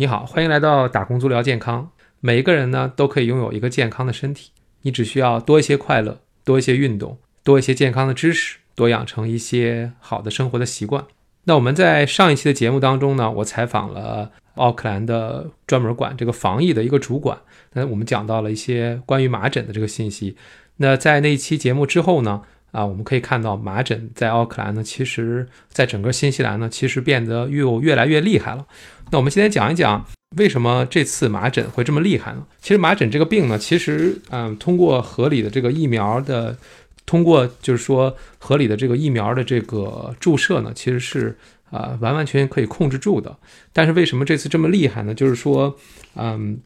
[0.00, 1.90] 你好，欢迎来到打工族聊健康。
[2.20, 11.04] 每一个人呢都可以拥有一个健康的身体，你只需要多一些快乐，多一些运动，多一些健康的知识，多养成一些好的生活的习惯。
[11.44, 17.38] 那我们在上一期的节目当中呢，我采访了奥克兰的专门管这个防疫的一个主管，
[17.74, 20.34] 那我们讲到了一些关于麻疹的这个信息。
[20.78, 22.40] 那在那一期节目之后呢？
[22.72, 28.64] 啊，我们可以看到麻疹在奥克兰呢，其实在整个新西兰呢，其实变得又越来越厉害了。
[29.10, 30.06] 那我们今天讲一讲
[30.36, 32.46] 为什么这次麻疹会这么厉害呢？
[32.60, 36.56] 其实麻疹这个病呢，其实嗯，通过合理的这个疫苗的，
[37.04, 41.36] 通过就是说合理的这个疫苗的这个注射呢，其实是
[41.70, 43.36] 啊完完全全可以控制住的。
[43.72, 45.12] 但是为什么这次这么厉害呢？
[45.12, 45.76] 就是说，
[46.14, 46.60] 嗯，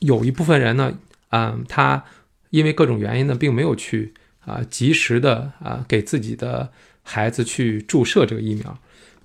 [0.00, 0.92] 有一部分人呢，
[1.30, 2.02] 嗯，他
[2.50, 4.12] 因为各种原因呢，并没有去。
[4.44, 6.70] 啊，及时的啊，给自己的
[7.02, 8.78] 孩子去注射这个疫苗。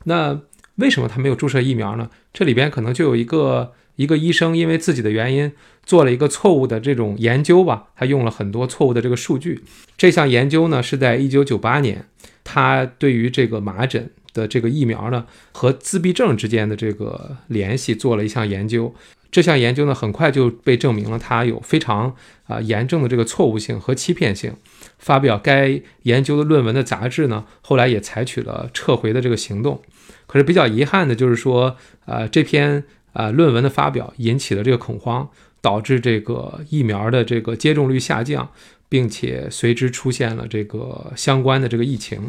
[0.04, 0.40] 那
[0.76, 2.10] 为什么他没有注射疫苗呢？
[2.34, 5.52] 这里边可能就有一个一个医生，因为自己的原因
[5.84, 9.64] 做了一个错误的这种研究吧，他用了很多错误的这个数据。
[9.98, 12.06] 这项研究呢是在一九九八年，
[12.44, 18.94] 他对于这个麻疹的这个疫苗呢和自闭症之间的这个联系做了一项研究。
[19.30, 22.16] 这项研究呢很快就被证明了，它有非常
[22.46, 24.54] 啊严重的这个错误性和欺骗性。
[24.98, 29.82] 发表该研究的论文的杂志呢，后来也采取了撤回的这个行动。
[30.26, 35.30] 可是比较遗憾的就是说，呃，这篇啊论文的发表引起了这个恐慌，
[35.62, 38.50] 导致这个疫苗的这个接种率下降，
[38.90, 42.28] 并且随之出现了这个相关的这个疫情。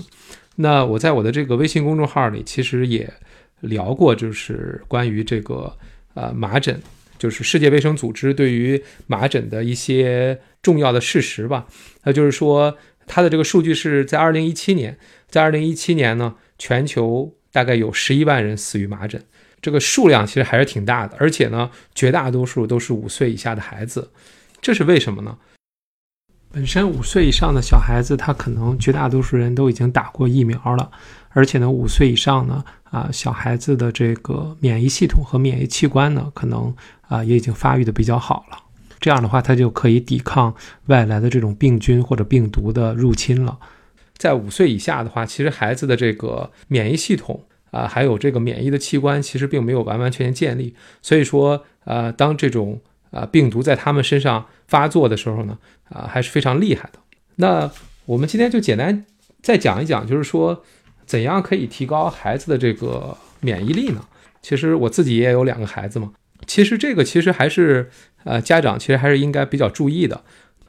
[0.56, 3.12] 那我在我的这个微信公众号里，其实也
[3.60, 5.72] 聊过，就是关于这个
[6.14, 6.80] 呃麻疹。
[7.18, 11.66] 就是世界卫生组织对于麻疹的一些重要的事实吧，
[12.04, 19.22] 那就是说，它的这个数据是在二零一七年，在二零一七年呢，全球大概有十一万人死于麻疹，
[19.60, 24.10] 这个数量其实还是挺大的，而且呢，绝大多数都是五岁以下的孩子，
[24.60, 25.36] 这是为什么呢？
[26.50, 30.90] 本身五岁以上的小孩子，他可能绝大多数人都已经打过疫苗了，
[31.38, 38.58] 而且呢，五岁以上呢，啊，小孩子的这个免疫系统和免疫器官呢，可能啊也已经发育的比较好了。
[38.98, 40.52] 这样的话，他就可以抵抗
[40.86, 43.56] 外来的这种病菌或者病毒的入侵了。
[44.16, 50.74] 在五岁以下的话，其实孩子的这个免疫系统啊，还有这个免疫的器官，其实并没有完完全全建立。
[51.00, 52.80] 所以说，呃，当这种
[53.12, 55.56] 啊，病毒在他们身上发作的时候呢，
[55.88, 56.98] 啊，还是非常厉害的。
[57.36, 57.70] 那
[58.06, 59.04] 我们今天就简单
[59.40, 60.64] 再讲一讲，就是说
[61.08, 64.04] 怎样可以提高孩子的这个免疫力呢？
[64.40, 66.12] 其实我自己也有两个孩子嘛，
[66.46, 67.90] 其实这个其实还是
[68.22, 70.22] 呃家长其实还是应该比较注意的。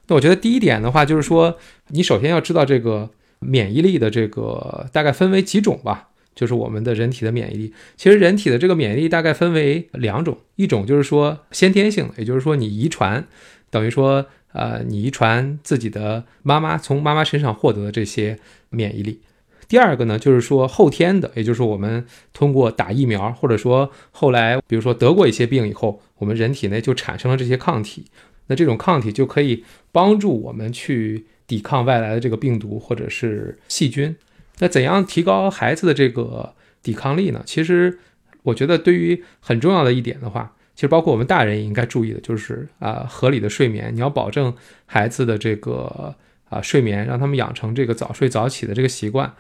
[0.08, 1.58] 那我觉得第一点的话，就是说
[1.90, 6.08] 你首先要知道这个免疫力的这个大概分为几种吧。
[6.36, 13.28] 就是我们的人体的免疫力，其实人体的这个免疫力大概分为两种，一种就是说先天性的，也就是说你遗传，
[13.70, 18.40] 等于说呃你遗传自己的妈妈从妈妈身上获得的这些
[18.70, 19.20] 免疫力。
[19.69, 28.06] 第二个呢就是说后天的，也就是说我们通过打疫苗，或者说后来比如说得过一些病以后，我们人体内就产生了这些抗体，
[28.47, 34.16] 那这种抗体就可以帮助我们去抵抗外来的这个病毒或者是细菌。
[34.57, 37.44] 那怎样提高孩子的这个抵抗力呢？
[37.46, 38.00] 其实，
[38.44, 43.94] 我觉得对于很重要的一点的话，其实包括我们大人也应该注意的，就是啊，合理的睡眠。
[43.94, 44.53] 你要保证
[44.86, 46.16] 孩子的这个
[46.50, 49.32] 啊睡眠，让他们养成这个早睡早起的这个习惯。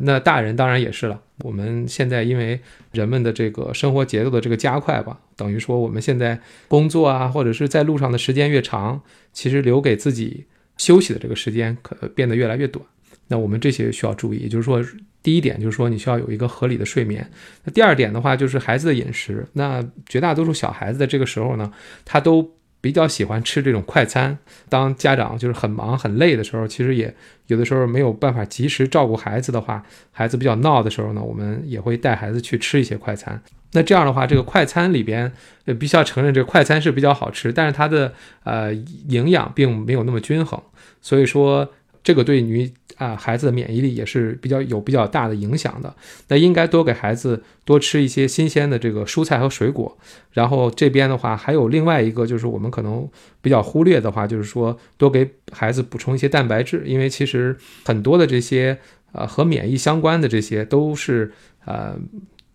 [0.00, 1.20] 那大人当然也是了。
[1.40, 2.60] 我们现在因为
[2.92, 9.00] 人们的这个生活节奏的这个加快吧，等于说我们现在工作啊，或者是在路上的时间越长，
[9.32, 10.46] 其实留给自己
[10.76, 12.84] 休息的这个时间可变得越来越短。
[13.26, 14.80] 那我们这些需要注意，也就是说，
[15.20, 17.28] 第一点就是说你需要有一个合理的睡眠。
[17.64, 19.44] 那第二点的话就是孩子的饮食。
[19.52, 21.72] 那绝大多数小孩子在这个时候呢，
[22.04, 22.48] 他都
[22.80, 24.36] 比较喜欢吃这种快餐。
[24.68, 27.14] 当家长就是很忙很累的时候，其实也
[27.46, 33.40] 有的时候没有办法及时照顾孩子的话，孩子比较闹的时候呢，我们也会带孩子去吃一些快餐。
[33.72, 35.30] 那这样的话，这个快餐里边，
[35.78, 38.12] 必须要承认这个快餐是比较好吃，但是它的
[38.44, 40.62] 呃营养并没有那么均衡，
[41.00, 41.68] 所以说。
[42.08, 45.94] 这个对于啊孩子的免疫力也是比较有比较大的影响的。
[46.28, 49.94] 那应该多给孩子多吃一些新鲜的这个蔬菜和水果。
[50.32, 53.06] 然后这边的话还有另外一个就是我们可能
[53.42, 58.78] 比较忽略的话，就是说多给孩子补充一些蛋白质，因为其实很多的这些
[59.12, 61.30] 呃和免疫相关的这些都是
[61.66, 61.94] 呃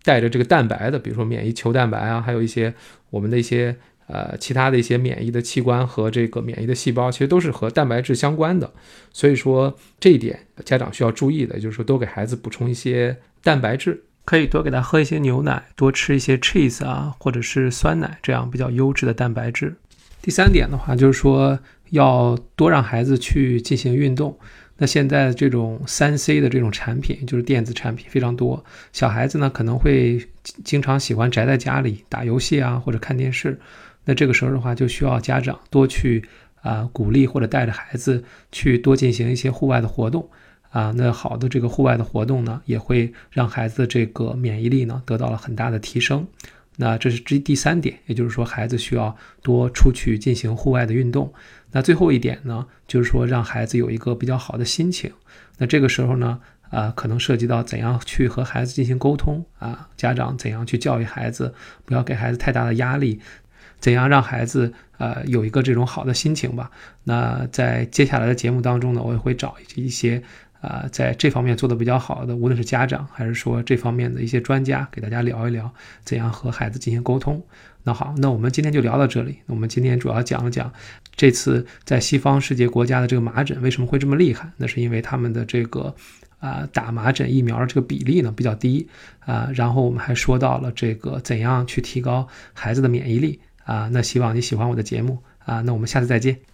[0.02, 2.74] 带着这个蛋白的，比如说免疫球蛋白啊，还有一些
[3.10, 3.76] 我们的一些。
[4.06, 8.72] 呃，其他的一些免疫的器官和这个免疫的细胞，其实都是和蛋白质相关的，
[9.12, 14.04] 所以说这一点家长需要注意的，就是说多给孩子补充一些蛋白质。
[14.26, 19.76] 可以多给他喝一些牛奶，多吃一些 cheese 啊，或者是酸奶，这样比较优质的蛋白质。
[20.22, 21.58] 第三点的话，就是说
[21.90, 24.34] 要多让孩子去进行运动。
[24.78, 28.64] 那现在这种三 C 的这种产品，就是电子产品非常多，
[28.94, 30.26] 小孩子呢可能会
[30.64, 33.60] 经常喜欢宅在家里打游戏啊，或者看电视。
[34.04, 36.24] 那这个时候的话，就需要家长多去
[36.62, 38.22] 啊鼓励或者带着孩子
[38.52, 40.28] 去多进行一些户外的活动
[40.70, 40.92] 啊。
[40.96, 46.26] 那好的这个户外的活动呢，也会让孩子这个免疫力呢得到了很大的提升。
[46.76, 51.32] 那这是第第三点，也就是说孩子需要多出去进行户外的运动。
[51.70, 55.12] 那最后一点呢，就是说让孩子有一个比较好的心情。
[55.58, 56.40] 那这个时候呢，
[56.70, 61.54] 啊，可能涉及到怎样去和孩子进行沟通啊，家长怎样去教育孩子，
[61.84, 63.20] 不要给孩子太大的压力，
[63.80, 66.70] 怎样让孩子呃有一个这种好的心情吧。
[67.04, 70.22] 那在接下来的节目当中呢，我也会找一些
[70.60, 75.72] 啊在这方面做的比较好的，无论是家长还是说这方面的一些专家，给大家聊一聊
[76.04, 77.42] 怎样和孩子进行沟通。
[77.86, 79.36] 那好，那我们今天就聊到这里。
[79.44, 80.72] 我们今天主要讲了讲
[81.14, 84.50] 这次在西方世界国家的这个麻疹为什么会这么厉害？
[84.56, 85.94] 那是因为他们的这个
[86.38, 88.88] 啊打麻疹疫苗的这个比例呢比较低
[89.20, 89.50] 啊。
[89.54, 93.88] 然后我们还说到了这个怎样去提高孩子的免疫力啊。
[93.92, 95.60] 那希望你喜欢我的节目啊。
[95.62, 96.53] 那我们下次再见。